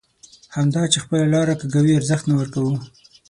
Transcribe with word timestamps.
همدا 0.55 0.83
چې 0.91 0.97
خپله 1.03 1.25
لاره 1.33 1.53
کږوي 1.61 1.93
ارزښت 1.99 2.23
نه 2.29 2.35
ورکوو. 2.39 2.75